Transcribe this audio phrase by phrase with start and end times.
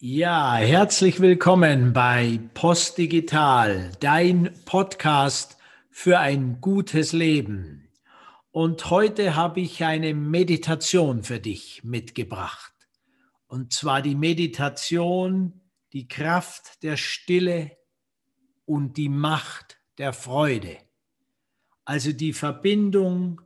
[0.00, 5.56] Ja, herzlich willkommen bei Postdigital, dein Podcast
[5.88, 7.88] für ein gutes Leben.
[8.50, 12.74] Und heute habe ich eine Meditation für dich mitgebracht.
[13.46, 15.60] Und zwar die Meditation,
[15.92, 17.76] die Kraft der Stille
[18.64, 20.76] und die Macht der Freude.
[21.84, 23.40] Also die Verbindung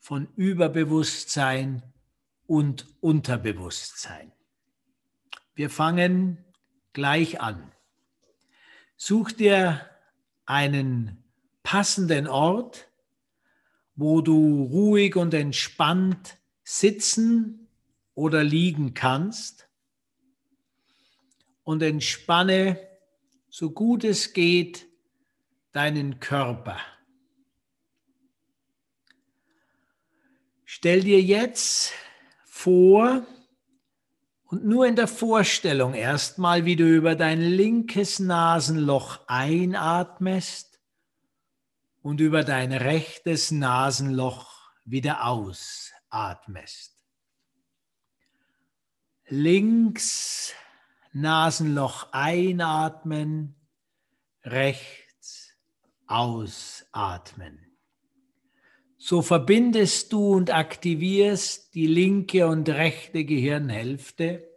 [0.00, 1.82] von Überbewusstsein
[2.46, 4.32] und Unterbewusstsein.
[5.54, 6.44] Wir fangen
[6.92, 7.72] gleich an.
[8.96, 9.88] Such dir
[10.46, 11.22] einen
[11.62, 12.88] passenden Ort,
[13.94, 17.68] wo du ruhig und entspannt sitzen
[18.14, 19.68] oder liegen kannst
[21.64, 22.78] und entspanne
[23.48, 24.86] so gut es geht
[25.72, 26.78] deinen Körper.
[30.64, 31.92] Stell dir jetzt
[32.44, 33.26] vor,
[34.52, 40.78] und nur in der Vorstellung erstmal, wie du über dein linkes Nasenloch einatmest
[42.02, 47.02] und über dein rechtes Nasenloch wieder ausatmest.
[49.28, 50.52] Links
[51.14, 53.54] Nasenloch einatmen,
[54.44, 55.56] rechts
[56.06, 57.72] ausatmen.
[58.98, 64.51] So verbindest du und aktivierst die linke und rechte Gehirnhälfte.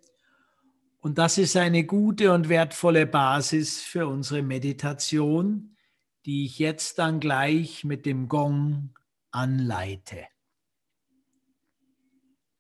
[1.06, 5.78] Und das ist eine gute und wertvolle Basis für unsere Meditation,
[6.26, 8.90] die ich jetzt dann gleich mit dem Gong
[9.30, 10.26] anleite.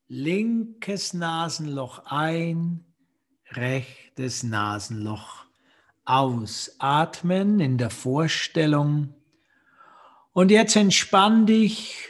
[0.08, 2.86] Linkes Nasenloch ein,
[3.50, 5.46] rechtes Nasenloch
[6.04, 9.16] ausatmen in der Vorstellung,
[10.34, 12.10] und jetzt entspann dich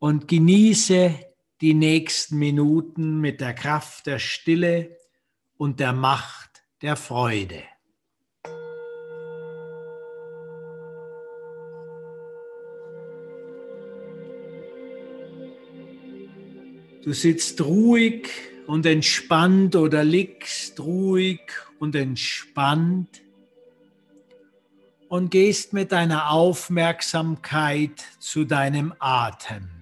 [0.00, 1.14] und genieße
[1.60, 4.95] die nächsten Minuten mit der Kraft der Stille
[5.58, 7.62] und der Macht der Freude.
[17.02, 18.28] Du sitzt ruhig
[18.66, 21.40] und entspannt oder liegst ruhig
[21.78, 23.22] und entspannt
[25.08, 29.75] und gehst mit deiner Aufmerksamkeit zu deinem Atem.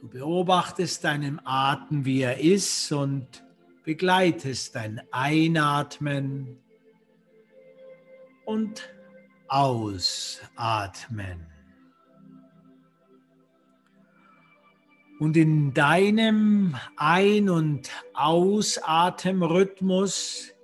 [0.00, 3.44] Du beobachtest deinen Atem, wie er ist und
[3.82, 6.60] begleitest dein Einatmen
[8.44, 8.88] und
[9.48, 11.48] Ausatmen.
[15.18, 20.54] Und in deinem Ein- und Ausatemrhythmus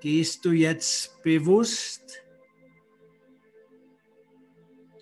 [0.00, 2.21] gehst du jetzt bewusst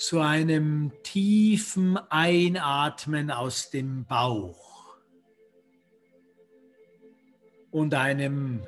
[0.01, 4.97] zu einem tiefen Einatmen aus dem Bauch
[7.71, 8.63] und einem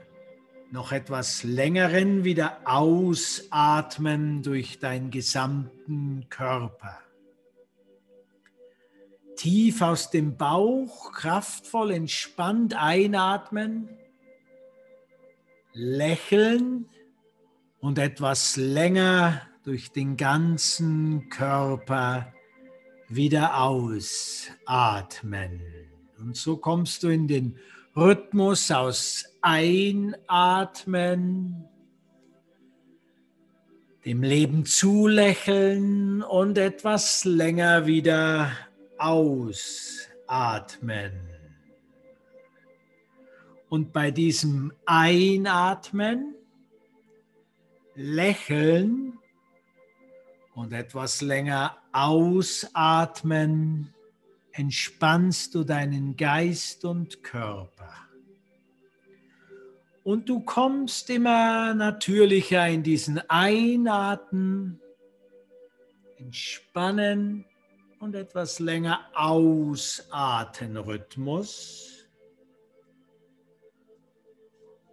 [0.71, 6.99] noch etwas längeren wieder Ausatmen durch deinen gesamten Körper.
[9.37, 13.89] Tief aus dem Bauch, kraftvoll, entspannt einatmen
[15.73, 16.91] lächeln
[17.81, 22.33] und etwas länger durch den ganzen Körper
[23.09, 25.61] wieder ausatmen.
[26.19, 27.59] Und so kommst du in den
[27.95, 30.17] Rhythmus aus Einatmen,
[34.05, 38.53] dem Leben zulächeln und etwas länger wieder
[38.99, 39.71] ausatmen.
[43.69, 46.35] Und bei diesem Einatmen,
[47.95, 49.19] Lächeln
[50.55, 53.93] und etwas länger ausatmen,
[54.53, 57.93] entspannst du deinen Geist und Körper.
[60.05, 64.81] Und du kommst immer natürlicher in diesen Einatmen,
[66.17, 67.45] Entspannen
[68.01, 70.77] und etwas länger Ausatmen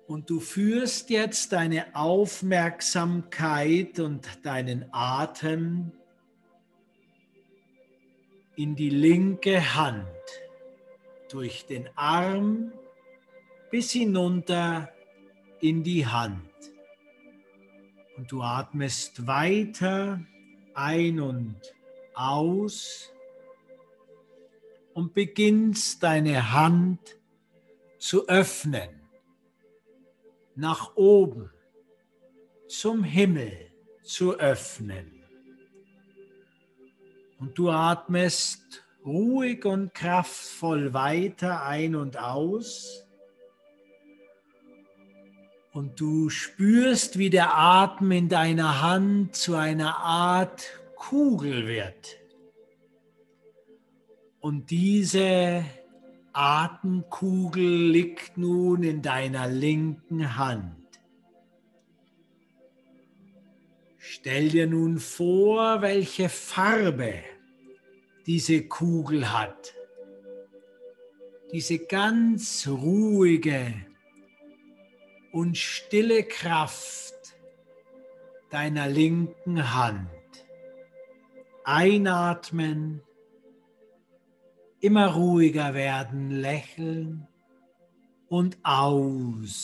[0.09, 5.91] Und du führst jetzt deine Aufmerksamkeit und deinen Atem
[8.55, 10.07] in die linke Hand,
[11.29, 12.73] durch den Arm
[13.69, 14.91] bis hinunter
[15.61, 16.49] in die Hand.
[18.17, 20.25] Und du atmest weiter
[20.73, 21.61] ein und
[22.15, 23.13] aus
[24.95, 27.15] und beginnst deine Hand
[27.99, 28.98] zu öffnen
[30.55, 31.51] nach oben
[32.67, 33.71] zum Himmel
[34.03, 35.23] zu öffnen.
[37.39, 43.05] Und du atmest ruhig und kraftvoll weiter ein und aus
[45.71, 52.17] Und du spürst, wie der Atem in deiner Hand zu einer Art Kugel wird.
[54.39, 55.63] Und diese
[56.33, 60.75] Atemkugel liegt nun in deiner linken Hand.
[63.97, 67.13] Stell dir nun vor, welche Farbe
[68.25, 69.73] diese Kugel hat.
[71.51, 73.73] Diese ganz ruhige
[75.31, 77.35] und stille Kraft
[78.49, 80.09] deiner linken Hand.
[81.63, 83.01] Einatmen,
[84.81, 87.27] immer ruhiger werden, lächeln
[88.27, 89.59] und ausatmen.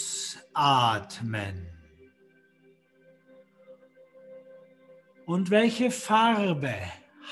[5.26, 6.74] Und welche Farbe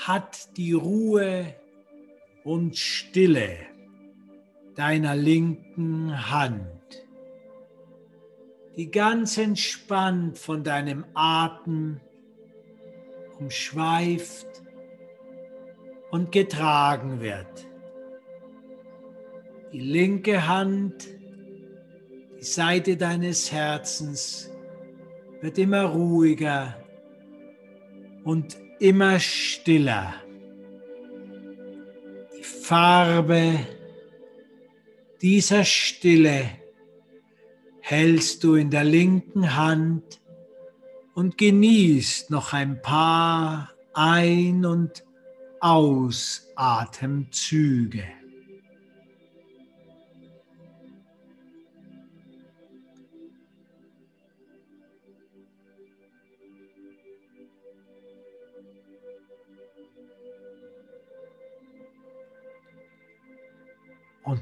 [0.06, 1.54] hat die Ruhe
[2.42, 3.58] und Stille
[4.74, 7.06] deiner linken Hand,
[8.76, 12.00] die ganz entspannt von deinem Atem
[13.38, 14.46] umschweift
[16.10, 17.68] und getragen wird.
[19.74, 21.08] Die linke Hand,
[22.38, 24.48] die Seite deines Herzens
[25.40, 26.80] wird immer ruhiger
[28.22, 30.14] und immer stiller.
[32.38, 33.58] Die Farbe
[35.20, 36.50] dieser Stille
[37.80, 40.20] hältst du in der linken Hand
[41.14, 45.04] und genießt noch ein paar Ein- und
[45.58, 48.04] Ausatemzüge.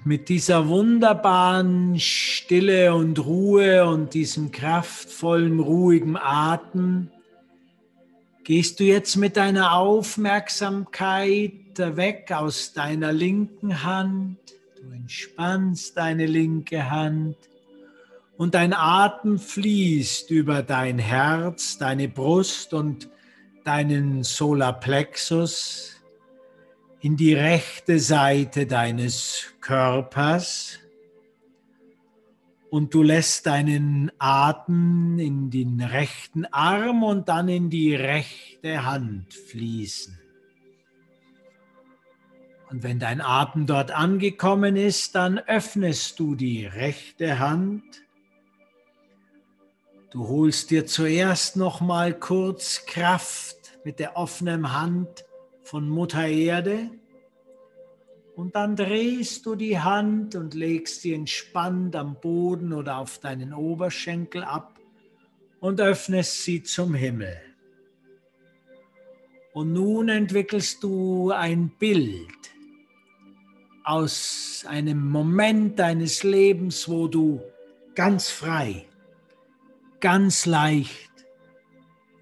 [0.05, 7.09] Mit dieser wunderbaren Stille und Ruhe und diesem kraftvollen, ruhigen Atem
[8.45, 14.39] gehst du jetzt mit deiner Aufmerksamkeit weg aus deiner linken Hand.
[14.81, 17.37] Du entspannst deine linke Hand
[18.37, 23.09] und dein Atem fließt über dein Herz, deine Brust und
[23.65, 25.92] deinen Solarplexus
[27.03, 30.79] in die rechte Seite deines Körpers
[32.71, 39.35] und du lässt deinen Atem in den rechten Arm und dann in die rechte Hand
[39.35, 40.17] fließen.
[42.71, 47.83] Und wenn dein Atem dort angekommen ist, dann öffnest du die rechte Hand.
[50.13, 55.25] Du holst dir zuerst noch mal kurz Kraft mit der offenen Hand
[55.63, 56.91] von Mutter Erde
[58.35, 63.53] und dann drehst du die Hand und legst sie entspannt am Boden oder auf deinen
[63.53, 64.79] Oberschenkel ab
[65.61, 67.37] und öffnest sie zum Himmel.
[69.53, 72.51] Und nun entwickelst du ein Bild
[73.85, 77.43] aus einem Moment deines Lebens, wo du
[77.95, 78.87] ganz frei,
[80.01, 81.11] ganz leicht,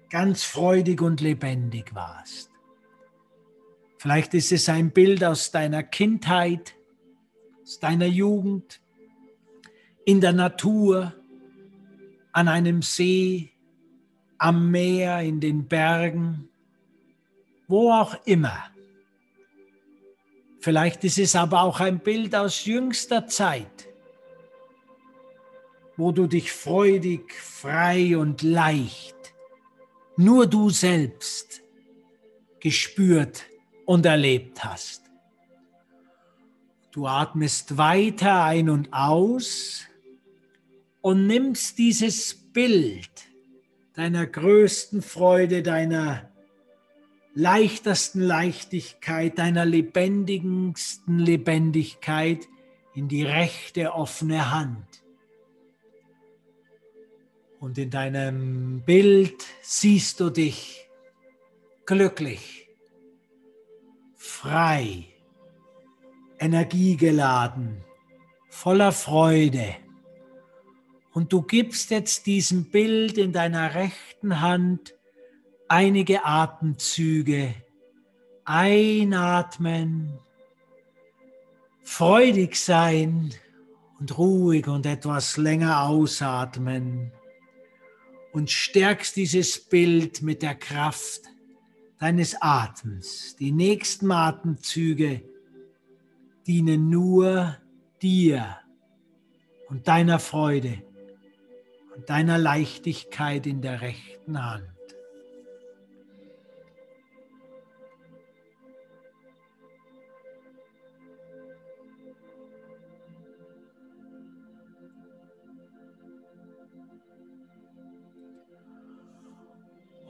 [0.09, 2.50] ganz freudig und lebendig warst.
[4.01, 6.73] Vielleicht ist es ein Bild aus deiner Kindheit,
[7.61, 8.81] aus deiner Jugend,
[10.05, 11.13] in der Natur,
[12.31, 13.51] an einem See,
[14.39, 16.49] am Meer, in den Bergen,
[17.67, 18.71] wo auch immer.
[20.61, 23.87] Vielleicht ist es aber auch ein Bild aus jüngster Zeit,
[25.95, 29.35] wo du dich freudig, frei und leicht,
[30.17, 31.61] nur du selbst
[32.59, 33.45] gespürt
[33.91, 35.01] und erlebt hast.
[36.93, 39.85] Du atmest weiter ein und aus
[41.01, 43.11] und nimmst dieses Bild
[43.93, 46.31] deiner größten Freude, deiner
[47.33, 52.47] leichtesten Leichtigkeit, deiner lebendigsten Lebendigkeit
[52.95, 55.03] in die rechte offene Hand.
[57.59, 60.87] Und in deinem Bild siehst du dich
[61.85, 62.70] glücklich
[64.41, 65.05] frei,
[66.39, 67.83] energiegeladen,
[68.49, 69.75] voller Freude.
[71.13, 74.95] Und du gibst jetzt diesem Bild in deiner rechten Hand
[75.67, 77.53] einige Atemzüge.
[78.43, 80.17] Einatmen,
[81.83, 83.35] freudig sein
[83.99, 87.11] und ruhig und etwas länger ausatmen
[88.31, 91.31] und stärkst dieses Bild mit der Kraft
[92.01, 93.35] deines Atems.
[93.35, 95.21] Die nächsten Atemzüge
[96.47, 97.55] dienen nur
[98.01, 98.57] dir
[99.69, 100.81] und deiner Freude
[101.95, 104.67] und deiner Leichtigkeit in der rechten Hand.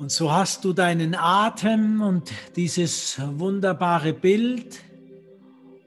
[0.01, 4.81] Und so hast du deinen Atem und dieses wunderbare Bild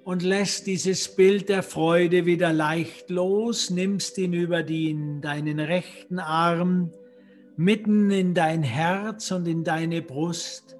[0.05, 6.21] und lässt dieses Bild der Freude wieder leicht los, nimmst ihn über den, deinen rechten
[6.21, 6.93] Arm
[7.57, 10.77] mitten in dein Herz und in deine Brust.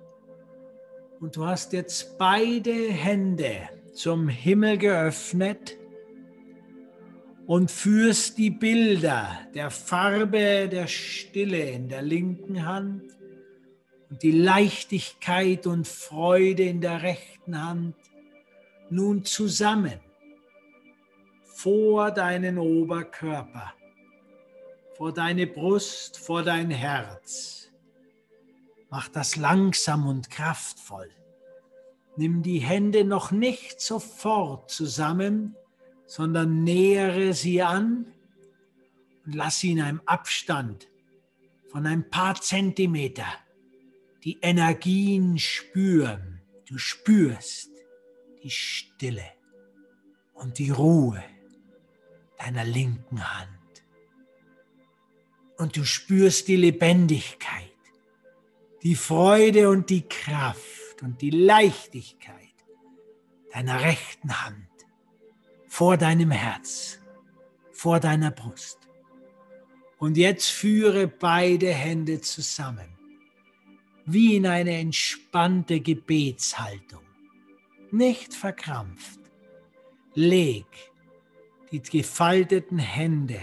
[1.19, 5.77] Und du hast jetzt beide Hände zum Himmel geöffnet
[7.47, 13.03] und führst die Bilder der Farbe der Stille in der linken Hand
[14.11, 17.97] und die Leichtigkeit und Freude in der rechten Hand
[18.91, 20.01] nun zusammen
[21.43, 23.73] vor deinen Oberkörper,
[24.97, 27.71] vor deine Brust, vor dein Herz.
[28.91, 31.11] Mach das langsam und kraftvoll.
[32.17, 35.57] Nimm die Hände noch nicht sofort zusammen,
[36.07, 38.13] sondern nähere sie an
[39.27, 40.89] und lass sie in einem Abstand
[41.71, 43.27] von ein paar Zentimeter
[44.25, 46.41] die Energien spüren.
[46.67, 47.71] Du spürst
[48.43, 49.31] die Stille
[50.33, 51.23] und die Ruhe
[52.39, 53.51] deiner linken Hand.
[55.59, 57.71] Und du spürst die Lebendigkeit,
[58.83, 62.39] die Freude und die Kraft und die Leichtigkeit
[63.53, 64.69] deiner rechten Hand
[65.69, 66.99] vor deinem Herz,
[67.73, 68.79] vor deiner Brust.
[69.99, 72.94] Und jetzt führe beide Hände zusammen
[74.07, 77.05] wie in eine entspannte Gebetshaltung,
[77.91, 79.21] nicht verkrampft.
[80.15, 80.67] Leg
[81.71, 83.41] die gefalteten Hände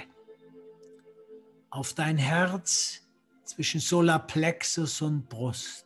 [1.69, 3.01] auf dein Herz
[3.43, 5.85] zwischen Solarplexus und Brust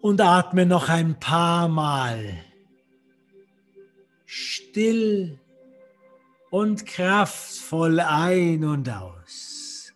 [0.00, 2.44] und atme noch ein paar Mal
[4.24, 5.38] still
[6.50, 9.92] und kraftvoll ein und aus.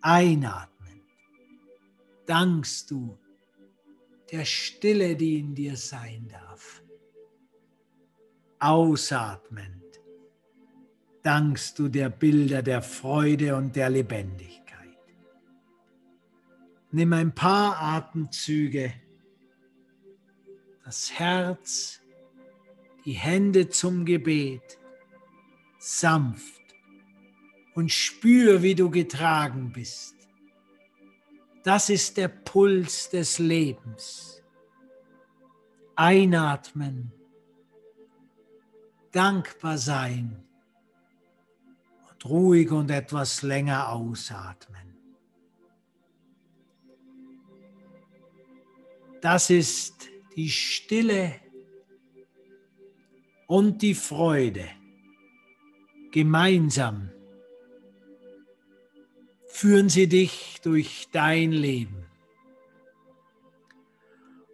[0.00, 0.69] Einatmen
[2.30, 3.18] dankst du
[4.30, 6.80] der Stille, die in dir sein darf.
[8.60, 10.00] Ausatmend
[11.24, 14.96] dankst du der Bilder der Freude und der Lebendigkeit.
[16.92, 18.92] Nimm ein paar Atemzüge,
[20.84, 22.00] das Herz,
[23.04, 24.78] die Hände zum Gebet,
[25.80, 26.62] sanft
[27.74, 30.19] und spür, wie du getragen bist.
[31.70, 34.42] Das ist der Puls des Lebens.
[35.94, 37.12] Einatmen,
[39.12, 40.42] dankbar sein
[42.10, 44.96] und ruhig und etwas länger ausatmen.
[49.20, 51.36] Das ist die Stille
[53.46, 54.68] und die Freude
[56.10, 57.10] gemeinsam
[59.52, 62.06] führen sie dich durch dein Leben.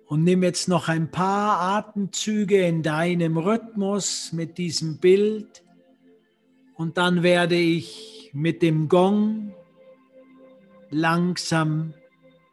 [0.06, 5.64] Und nimm jetzt noch ein paar Atemzüge in deinem Rhythmus mit diesem Bild.
[6.74, 9.52] Und dann werde ich mit dem Gong
[10.90, 11.94] langsam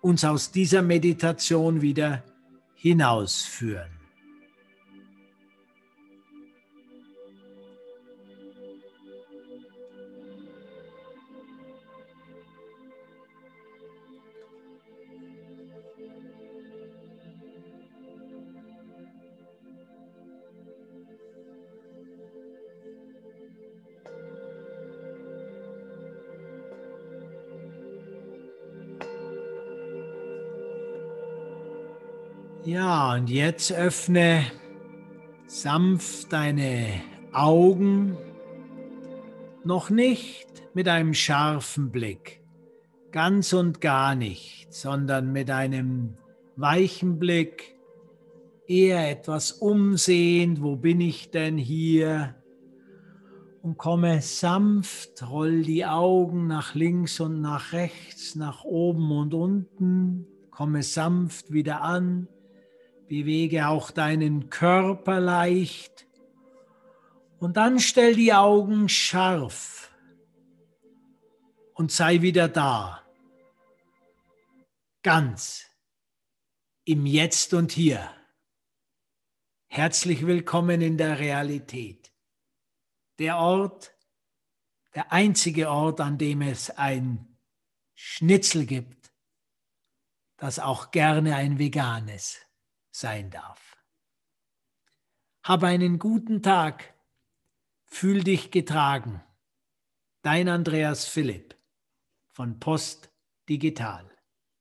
[0.01, 2.23] uns aus dieser Meditation wieder
[2.75, 4.02] hinausführen.
[32.65, 34.45] Ja, und jetzt öffne
[35.47, 37.01] sanft deine
[37.33, 38.15] Augen,
[39.65, 42.41] noch nicht mit einem scharfen Blick,
[43.11, 46.15] ganz und gar nicht, sondern mit einem
[46.55, 47.75] weichen Blick,
[48.65, 52.33] eher etwas umsehend, wo bin ich denn hier?
[53.61, 60.27] Und komme sanft, roll die Augen nach links und nach rechts, nach oben und unten,
[60.49, 62.29] komme sanft wieder an
[63.13, 66.07] Bewege auch deinen Körper leicht
[67.37, 69.91] und dann stell die Augen scharf
[71.75, 73.03] und sei wieder da.
[75.03, 75.67] Ganz
[76.85, 78.09] im Jetzt und Hier.
[79.67, 82.11] Herzlich willkommen in der Realität.
[83.19, 83.95] Der Ort,
[84.95, 87.37] der einzige Ort, an dem es ein
[87.93, 89.13] Schnitzel gibt,
[90.37, 92.39] das auch gerne ein veganes
[92.95, 93.77] sein darf.
[95.43, 96.93] Hab einen guten Tag,
[97.85, 99.21] fühl dich getragen.
[100.21, 101.57] Dein Andreas Philipp
[102.29, 103.11] von Post
[103.49, 104.12] Digital.